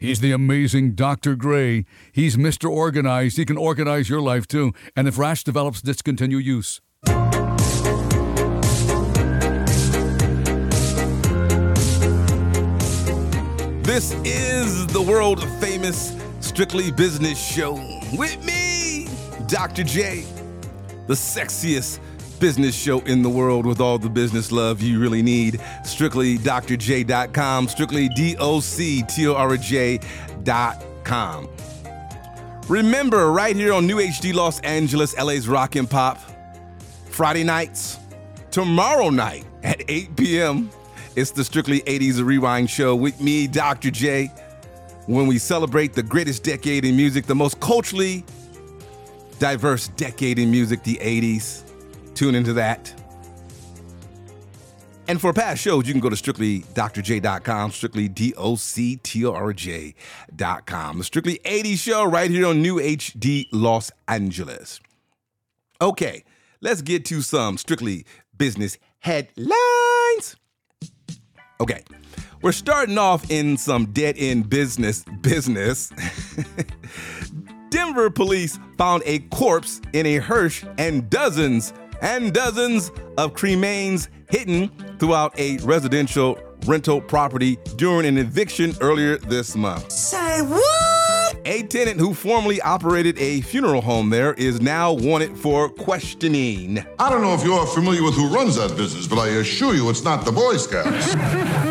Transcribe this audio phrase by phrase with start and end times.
[0.00, 1.34] He's the amazing Dr.
[1.34, 1.84] Gray.
[2.12, 2.70] He's Mr.
[2.70, 3.36] Organized.
[3.36, 4.72] He can organize your life too.
[4.94, 6.80] And if rash develops, discontinue use.
[13.82, 17.74] This is the world famous Strictly Business Show
[18.12, 19.08] with me,
[19.48, 19.82] Dr.
[19.82, 20.24] J,
[21.08, 21.98] the sexiest
[22.38, 25.60] business show in the world with all the business love you really need.
[25.84, 31.48] Strictly StrictlyDrJ.com, strictly D O C T O R J.com.
[32.68, 36.18] Remember, right here on New HD Los Angeles, LA's Rock and Pop,
[37.06, 37.98] Friday nights,
[38.50, 40.70] tomorrow night at 8 p.m.
[41.16, 43.90] It's the Strictly 80s Rewind Show with me, Dr.
[43.90, 44.30] J,
[45.06, 48.24] when we celebrate the greatest decade in music, the most culturally
[49.38, 51.67] diverse decade in music, the 80s.
[52.18, 52.92] Tune into that.
[55.06, 59.32] And for past shows, you can go to strictlydrj.com, strictly D O C T O
[59.32, 60.98] R J.com.
[60.98, 64.80] The Strictly 80s show right here on New HD Los Angeles.
[65.80, 66.24] Okay,
[66.60, 68.04] let's get to some strictly
[68.36, 70.34] business headlines.
[71.60, 71.84] Okay,
[72.42, 75.04] we're starting off in some dead end business.
[75.20, 75.92] Business.
[77.70, 84.68] Denver police found a corpse in a Hirsch and dozens and dozens of cremains hidden
[84.98, 89.90] throughout a residential rental property during an eviction earlier this month.
[89.90, 91.36] Say what?
[91.44, 96.84] A tenant who formerly operated a funeral home there is now wanted for questioning.
[96.98, 99.88] I don't know if you're familiar with who runs that business, but I assure you
[99.88, 101.14] it's not the Boy Scouts.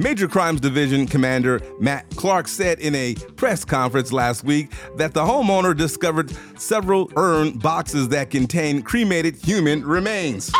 [0.00, 5.20] Major Crimes Division Commander Matt Clark said in a press conference last week that the
[5.20, 10.50] homeowner discovered several urn boxes that contain cremated human remains.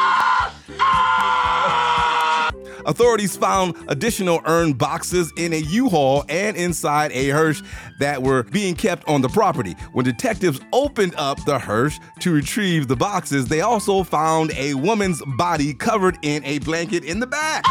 [2.85, 7.63] Authorities found additional urn boxes in a U-Haul and inside a hearse
[7.99, 9.73] that were being kept on the property.
[9.93, 15.23] When detectives opened up the hearse to retrieve the boxes, they also found a woman's
[15.39, 17.65] body covered in a blanket in the back.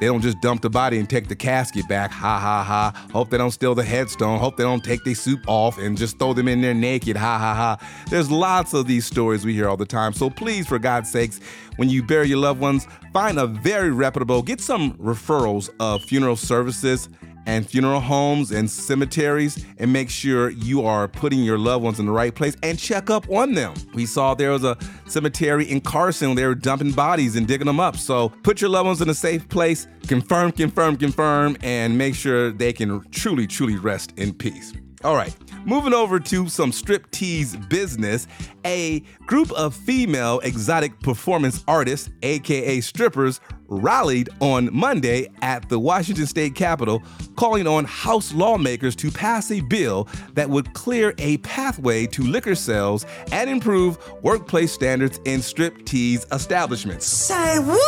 [0.00, 2.10] they don't just dump the body and take the casket back.
[2.10, 3.08] Ha ha ha.
[3.12, 4.38] Hope they don't steal the headstone.
[4.38, 7.16] Hope they don't take their soup off and just throw them in there naked.
[7.16, 8.04] Ha ha ha.
[8.10, 10.12] There's lots of these stories we hear all the time.
[10.12, 11.40] So please, for God's sakes,
[11.76, 16.36] when you bury your loved ones, find a very reputable, get some referrals of funeral
[16.36, 17.08] services
[17.46, 22.06] and funeral homes and cemeteries and make sure you are putting your loved ones in
[22.06, 23.74] the right place and check up on them.
[23.94, 24.76] We saw there was a
[25.06, 27.96] cemetery in Carson, they were dumping bodies and digging them up.
[27.96, 32.50] So put your loved ones in a safe place, confirm, confirm, confirm, and make sure
[32.50, 34.72] they can truly, truly rest in peace.
[35.04, 35.36] All right,
[35.66, 38.26] moving over to some striptease business.
[38.64, 46.26] A group of female exotic performance artists, aka strippers, rallied on Monday at the Washington
[46.26, 47.02] State Capitol,
[47.36, 52.54] calling on House lawmakers to pass a bill that would clear a pathway to liquor
[52.54, 57.06] sales and improve workplace standards in striptease establishments.
[57.06, 57.80] Say what?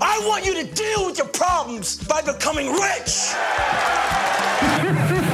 [0.00, 3.34] I want you to deal with your problems by becoming rich.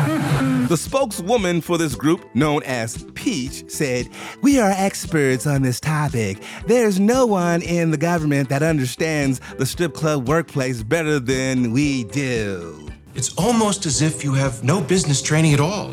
[0.68, 4.08] The spokeswoman for this group, known as Peach, said,
[4.42, 6.42] We are experts on this topic.
[6.66, 12.02] There's no one in the government that understands the strip club workplace better than we
[12.04, 12.88] do.
[13.14, 15.92] It's almost as if you have no business training at all.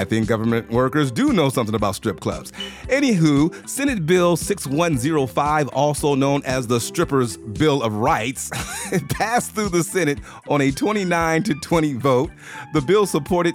[0.00, 2.52] I think government workers do know something about strip clubs.
[2.84, 8.48] Anywho, Senate Bill 6105, also known as the Strippers Bill of Rights,
[9.10, 10.18] passed through the Senate
[10.48, 12.30] on a 29 to 20 vote.
[12.72, 13.54] The bill supported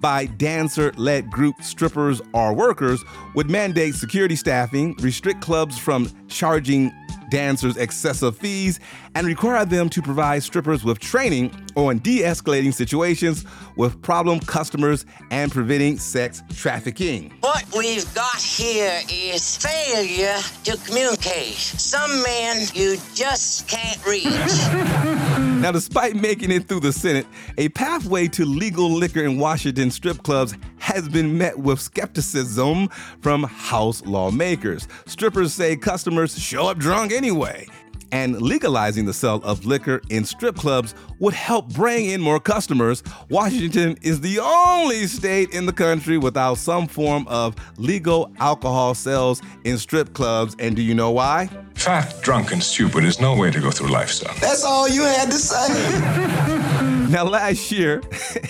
[0.00, 3.04] by dancer led group strippers are workers
[3.36, 6.92] would mandate security staffing, restrict clubs from charging
[7.34, 8.78] dancers excessive fees,
[9.16, 13.44] and require them to provide strippers with training on de escalating situations
[13.76, 17.32] with problem customers and preventing sex trafficking.
[17.40, 21.54] What we've got here is failure to communicate.
[21.54, 25.10] Some men you just can't reach.
[25.64, 27.26] Now, despite making it through the Senate,
[27.56, 32.88] a pathway to legal liquor in Washington strip clubs has been met with skepticism
[33.22, 34.86] from House lawmakers.
[35.06, 37.66] Strippers say customers show up drunk anyway.
[38.14, 43.02] And legalizing the sale of liquor in strip clubs would help bring in more customers.
[43.28, 49.42] Washington is the only state in the country without some form of legal alcohol sales
[49.64, 50.54] in strip clubs.
[50.60, 51.50] And do you know why?
[51.74, 54.32] Fat, drunk, and stupid is no way to go through life, son.
[54.40, 56.90] That's all you had to say.
[57.14, 58.02] Now, last year,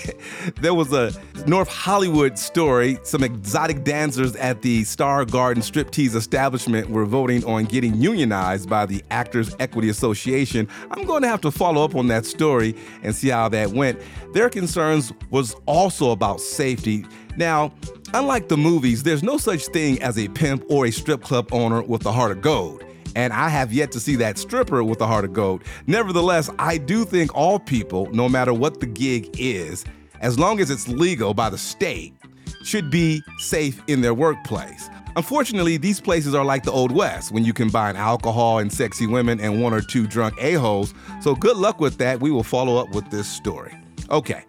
[0.61, 1.13] there was a
[1.47, 2.99] North Hollywood story.
[3.03, 8.87] Some exotic dancers at the Star Garden striptease establishment were voting on getting unionized by
[8.87, 10.69] the Actors Equity Association.
[10.91, 14.01] I'm going to have to follow up on that story and see how that went.
[14.33, 17.07] Their concerns was also about safety.
[17.37, 17.73] Now,
[18.13, 21.83] unlike the movies, there's no such thing as a pimp or a strip club owner
[21.83, 22.85] with a heart of gold
[23.17, 25.63] and I have yet to see that stripper with a heart of gold.
[25.87, 29.85] Nevertheless, I do think all people, no matter what the gig is,
[30.21, 32.15] as long as it's legal by the state,
[32.63, 34.89] should be safe in their workplace.
[35.17, 39.41] Unfortunately, these places are like the Old West when you combine alcohol and sexy women
[39.41, 40.95] and one or two drunk a-holes.
[41.21, 42.21] So good luck with that.
[42.21, 43.75] We will follow up with this story.
[44.11, 44.45] Okay.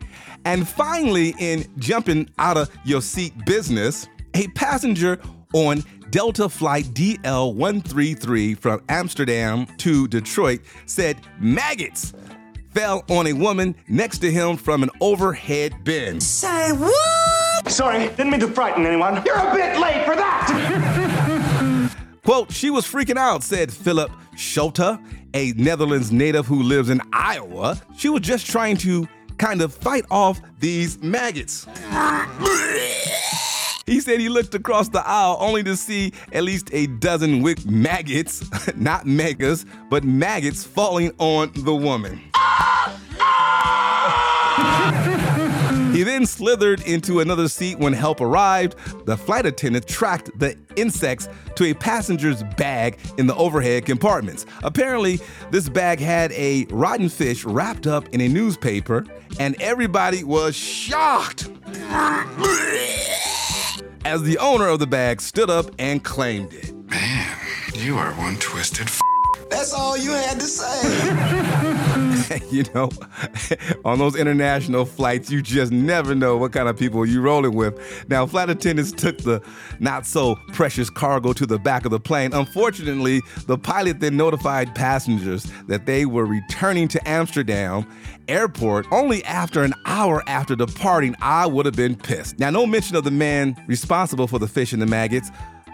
[0.45, 5.19] And finally, in jumping out of your seat business, a passenger
[5.53, 12.13] on Delta Flight DL 133 from Amsterdam to Detroit said maggots
[12.73, 16.19] fell on a woman next to him from an overhead bin.
[16.19, 17.25] Say what?
[17.67, 19.23] Sorry, didn't mean to frighten anyone.
[19.25, 21.91] You're a bit late for that.
[22.23, 25.00] Quote, she was freaking out, said Philip Schulte,
[25.33, 27.79] a Netherlands native who lives in Iowa.
[27.97, 29.07] She was just trying to
[29.38, 31.67] kind of fight off these maggots.
[33.85, 37.63] He said he looked across the aisle only to see at least a dozen wick
[37.65, 38.44] maggots,
[38.75, 42.19] not megas, but maggots falling on the woman.
[45.95, 48.75] He then slithered into another seat when help arrived.
[49.06, 54.45] The flight attendant tracked the insects to a passenger's bag in the overhead compartments.
[54.62, 55.21] Apparently,
[55.51, 59.06] this bag had a rotten fish wrapped up in a newspaper,
[59.39, 61.50] and everybody was shocked
[64.03, 66.75] as the owner of the bag stood up and claimed it.
[66.89, 67.38] Man,
[67.74, 69.00] you are one twisted f-
[69.50, 71.94] That's all you had to say.
[72.51, 72.89] you know,
[73.86, 78.06] on those international flights, you just never know what kind of people you're rolling with.
[78.10, 79.42] Now, flight attendants took the
[79.80, 82.33] not so precious cargo to the back of the plane.
[82.33, 87.86] Unfortunately, the pilot then notified passengers that they were returning to Amsterdam
[88.27, 91.16] airport only after an hour after departing.
[91.22, 92.39] I would have been pissed.
[92.39, 95.30] Now, no mention of the man responsible for the fish and the maggots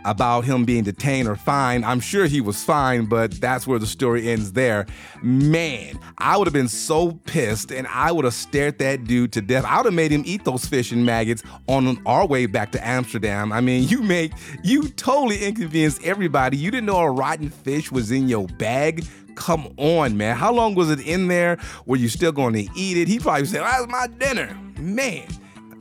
[0.06, 1.86] about him being detained or fined.
[1.86, 4.86] I'm sure he was fine, but that's where the story ends there.
[5.22, 9.41] Man, I would have been so pissed and I would have stared that dude to
[9.41, 9.65] death.
[9.65, 12.88] I would have made him eat those fish and maggots on our way back to
[12.88, 13.51] Amsterdam.
[13.51, 16.58] I mean, you make you totally inconvenienced everybody.
[16.58, 19.05] You didn't know a rotten fish was in your bag.
[19.36, 20.36] Come on, man.
[20.36, 21.58] How long was it in there?
[21.86, 23.08] Were you still going to eat it?
[23.08, 24.58] He probably said, That's my dinner.
[24.77, 25.27] Man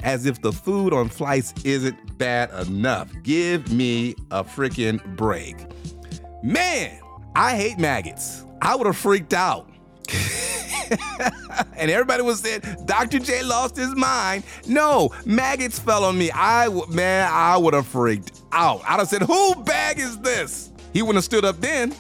[0.03, 3.11] as if the food on flights isn't bad enough.
[3.25, 5.57] Give me a freaking break.
[6.43, 7.01] Man,
[7.35, 8.45] I hate maggots.
[8.63, 9.69] I would have freaked out.
[11.77, 13.19] and everybody was saying Dr.
[13.21, 14.45] J lost his mind.
[14.67, 16.31] No, maggots fell on me.
[16.33, 18.83] I man, I would have freaked out.
[18.87, 21.95] I'd have said, "Who bag is this?" He wouldn't have stood up then.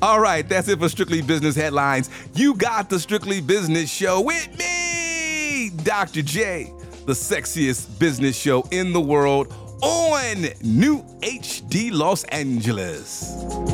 [0.00, 2.10] All right, that's it for Strictly Business headlines.
[2.34, 6.22] You got the Strictly Business Show with me, Dr.
[6.22, 6.72] J,
[7.06, 13.71] the sexiest business show in the world on New HD Los Angeles.